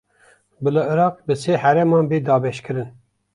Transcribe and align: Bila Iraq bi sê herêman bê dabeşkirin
Bila 0.63 0.81
Iraq 0.93 1.15
bi 1.27 1.33
sê 1.41 1.53
herêman 1.63 2.05
bê 2.09 2.17
dabeşkirin 2.27 2.89